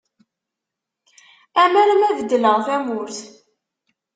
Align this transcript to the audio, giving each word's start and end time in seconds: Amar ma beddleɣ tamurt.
Amar 1.61 1.89
ma 1.99 2.09
beddleɣ 2.17 2.57
tamurt. 2.65 3.17